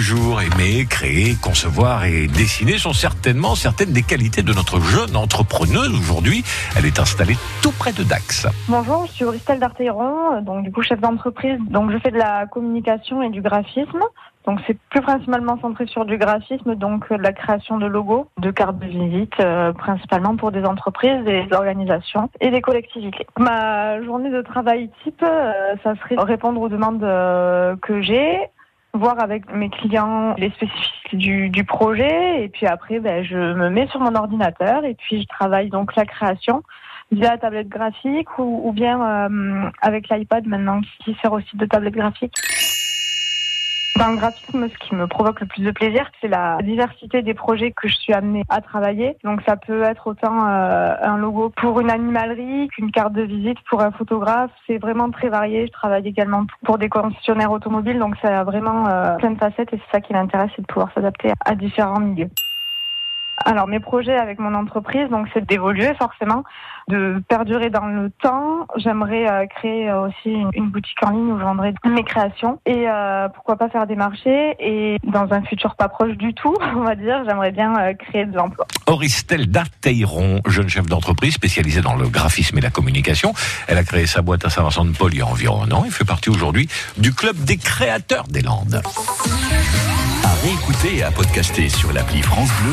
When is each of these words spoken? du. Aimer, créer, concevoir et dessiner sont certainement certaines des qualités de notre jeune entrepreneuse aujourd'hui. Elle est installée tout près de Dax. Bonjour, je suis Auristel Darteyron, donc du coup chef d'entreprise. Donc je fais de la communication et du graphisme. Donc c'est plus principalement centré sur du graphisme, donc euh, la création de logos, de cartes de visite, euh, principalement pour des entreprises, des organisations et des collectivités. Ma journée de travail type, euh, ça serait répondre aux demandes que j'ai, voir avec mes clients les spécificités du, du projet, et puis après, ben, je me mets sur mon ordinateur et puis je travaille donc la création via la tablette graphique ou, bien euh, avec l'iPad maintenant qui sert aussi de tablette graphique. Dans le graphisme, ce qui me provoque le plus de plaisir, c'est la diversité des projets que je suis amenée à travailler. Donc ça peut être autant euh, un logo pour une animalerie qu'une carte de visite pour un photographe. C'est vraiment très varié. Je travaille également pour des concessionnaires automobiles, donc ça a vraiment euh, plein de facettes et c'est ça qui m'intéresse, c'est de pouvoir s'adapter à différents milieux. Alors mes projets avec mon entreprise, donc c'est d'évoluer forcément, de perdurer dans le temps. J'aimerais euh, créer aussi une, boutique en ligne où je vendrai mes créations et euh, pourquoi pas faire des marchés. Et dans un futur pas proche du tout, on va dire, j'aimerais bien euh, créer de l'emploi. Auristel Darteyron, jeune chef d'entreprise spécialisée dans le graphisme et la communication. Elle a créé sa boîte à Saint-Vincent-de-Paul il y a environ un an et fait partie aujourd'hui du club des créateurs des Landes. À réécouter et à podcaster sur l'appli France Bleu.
du. 0.00 0.30
Aimer, 0.40 0.86
créer, 0.88 1.34
concevoir 1.42 2.04
et 2.04 2.26
dessiner 2.26 2.78
sont 2.78 2.94
certainement 2.94 3.54
certaines 3.54 3.92
des 3.92 4.02
qualités 4.02 4.42
de 4.42 4.52
notre 4.54 4.80
jeune 4.80 5.14
entrepreneuse 5.14 5.92
aujourd'hui. 5.92 6.42
Elle 6.76 6.86
est 6.86 6.98
installée 6.98 7.36
tout 7.62 7.72
près 7.72 7.92
de 7.92 8.02
Dax. 8.02 8.46
Bonjour, 8.68 9.06
je 9.06 9.12
suis 9.12 9.24
Auristel 9.24 9.58
Darteyron, 9.58 10.40
donc 10.40 10.64
du 10.64 10.72
coup 10.72 10.82
chef 10.82 11.00
d'entreprise. 11.00 11.58
Donc 11.68 11.90
je 11.90 11.98
fais 11.98 12.10
de 12.10 12.16
la 12.16 12.46
communication 12.46 13.22
et 13.22 13.28
du 13.28 13.42
graphisme. 13.42 14.00
Donc 14.46 14.60
c'est 14.66 14.78
plus 14.88 15.02
principalement 15.02 15.58
centré 15.60 15.86
sur 15.86 16.06
du 16.06 16.16
graphisme, 16.16 16.74
donc 16.74 17.04
euh, 17.12 17.18
la 17.18 17.32
création 17.32 17.76
de 17.76 17.86
logos, 17.86 18.26
de 18.38 18.50
cartes 18.50 18.78
de 18.78 18.86
visite, 18.86 19.38
euh, 19.40 19.74
principalement 19.74 20.34
pour 20.36 20.50
des 20.50 20.64
entreprises, 20.64 21.22
des 21.24 21.46
organisations 21.52 22.30
et 22.40 22.50
des 22.50 22.62
collectivités. 22.62 23.26
Ma 23.38 24.02
journée 24.02 24.30
de 24.30 24.40
travail 24.40 24.90
type, 25.04 25.22
euh, 25.22 25.74
ça 25.84 25.94
serait 25.96 26.16
répondre 26.18 26.58
aux 26.58 26.70
demandes 26.70 27.00
que 27.82 28.00
j'ai, 28.00 28.38
voir 28.94 29.22
avec 29.22 29.52
mes 29.52 29.70
clients 29.70 30.34
les 30.36 30.50
spécificités 30.50 31.16
du, 31.16 31.48
du 31.48 31.64
projet, 31.64 32.44
et 32.44 32.48
puis 32.48 32.66
après, 32.66 33.00
ben, 33.00 33.24
je 33.24 33.36
me 33.36 33.68
mets 33.70 33.86
sur 33.88 34.00
mon 34.00 34.14
ordinateur 34.14 34.84
et 34.84 34.94
puis 34.94 35.22
je 35.22 35.26
travaille 35.26 35.68
donc 35.68 35.94
la 35.96 36.04
création 36.04 36.62
via 37.10 37.30
la 37.30 37.38
tablette 37.38 37.68
graphique 37.68 38.38
ou, 38.38 38.72
bien 38.72 39.28
euh, 39.28 39.70
avec 39.82 40.08
l'iPad 40.08 40.46
maintenant 40.46 40.80
qui 41.04 41.16
sert 41.20 41.32
aussi 41.32 41.56
de 41.56 41.66
tablette 41.66 41.94
graphique. 41.94 42.34
Dans 44.00 44.12
le 44.12 44.16
graphisme, 44.16 44.66
ce 44.66 44.78
qui 44.78 44.94
me 44.94 45.06
provoque 45.06 45.40
le 45.40 45.46
plus 45.46 45.62
de 45.62 45.70
plaisir, 45.72 46.10
c'est 46.22 46.28
la 46.28 46.56
diversité 46.62 47.20
des 47.20 47.34
projets 47.34 47.70
que 47.70 47.86
je 47.86 47.94
suis 47.94 48.14
amenée 48.14 48.44
à 48.48 48.62
travailler. 48.62 49.18
Donc 49.24 49.42
ça 49.46 49.56
peut 49.56 49.82
être 49.82 50.06
autant 50.06 50.48
euh, 50.48 50.94
un 51.02 51.18
logo 51.18 51.52
pour 51.54 51.80
une 51.80 51.90
animalerie 51.90 52.68
qu'une 52.68 52.92
carte 52.92 53.12
de 53.12 53.20
visite 53.20 53.58
pour 53.68 53.82
un 53.82 53.90
photographe. 53.90 54.50
C'est 54.66 54.78
vraiment 54.78 55.10
très 55.10 55.28
varié. 55.28 55.66
Je 55.66 55.72
travaille 55.72 56.08
également 56.08 56.46
pour 56.64 56.78
des 56.78 56.88
concessionnaires 56.88 57.52
automobiles, 57.52 57.98
donc 57.98 58.16
ça 58.22 58.40
a 58.40 58.42
vraiment 58.42 58.88
euh, 58.88 59.16
plein 59.16 59.32
de 59.32 59.38
facettes 59.38 59.70
et 59.74 59.76
c'est 59.76 59.92
ça 59.92 60.00
qui 60.00 60.14
m'intéresse, 60.14 60.50
c'est 60.56 60.62
de 60.62 60.66
pouvoir 60.66 60.90
s'adapter 60.94 61.32
à 61.44 61.54
différents 61.54 62.00
milieux. 62.00 62.30
Alors 63.44 63.66
mes 63.66 63.80
projets 63.80 64.16
avec 64.16 64.38
mon 64.38 64.54
entreprise, 64.54 65.08
donc 65.08 65.26
c'est 65.32 65.44
d'évoluer 65.46 65.94
forcément, 65.94 66.44
de 66.88 67.22
perdurer 67.28 67.70
dans 67.70 67.86
le 67.86 68.10
temps. 68.10 68.66
J'aimerais 68.76 69.28
euh, 69.30 69.46
créer 69.46 69.90
aussi 69.92 70.44
une, 70.52 70.70
boutique 70.70 71.02
en 71.02 71.10
ligne 71.10 71.32
où 71.32 71.38
je 71.38 71.44
vendrai 71.44 71.72
mes 71.86 72.04
créations 72.04 72.60
et 72.66 72.88
euh, 72.88 73.28
pourquoi 73.28 73.56
pas 73.56 73.68
faire 73.68 73.86
des 73.86 73.96
marchés. 73.96 74.56
Et 74.58 74.98
dans 75.04 75.32
un 75.32 75.42
futur 75.42 75.74
pas 75.76 75.88
proche 75.88 76.16
du 76.16 76.34
tout, 76.34 76.54
on 76.76 76.82
va 76.82 76.94
dire, 76.94 77.22
j'aimerais 77.26 77.52
bien 77.52 77.74
euh, 77.78 77.94
créer 77.94 78.26
de 78.26 78.36
l'emploi. 78.36 78.66
Auristel 78.86 79.46
Darteyron, 79.50 80.40
jeune 80.46 80.68
chef 80.68 80.86
d'entreprise 80.86 81.34
spécialisée 81.34 81.80
dans 81.80 81.96
le 81.96 82.08
graphisme 82.08 82.58
et 82.58 82.60
la 82.60 82.70
communication. 82.70 83.32
Elle 83.68 83.78
a 83.78 83.84
créé 83.84 84.06
sa 84.06 84.20
boîte 84.20 84.44
à 84.44 84.50
Saint-Vincent-de-Paul 84.50 85.14
il 85.14 85.18
y 85.18 85.22
a 85.22 85.26
environ 85.26 85.62
un 85.62 85.70
an 85.72 85.84
et 85.84 85.90
fait 85.90 86.04
partie 86.04 86.28
aujourd'hui 86.28 86.68
du 86.98 87.14
club 87.14 87.36
des 87.36 87.56
créateurs 87.56 88.24
des 88.24 88.42
Landes. 88.42 88.82
À 90.24 90.34
réécouter 90.42 90.98
et 90.98 91.02
à 91.02 91.10
podcaster 91.10 91.68
sur 91.68 91.92
l'appli 91.92 92.22
France 92.22 92.50
Bleu. 92.62 92.68